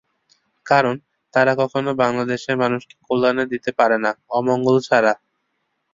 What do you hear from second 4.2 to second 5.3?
অমঙ্গল ছাড়া।